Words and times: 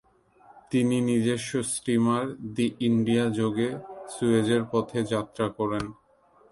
তিনি 0.71 0.97
নিজস্ব 1.09 1.51
steamer 1.73 2.23
‘the 2.55 2.67
India’ 2.87 3.25
যোগে 3.39 3.69
সুয়েজের 4.13 4.63
পথে 4.71 4.99
যাত্রা 5.11 5.47
করেন। 5.57 5.85